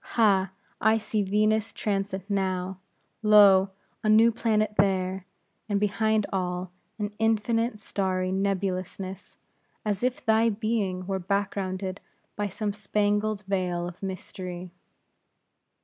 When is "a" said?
4.03-4.09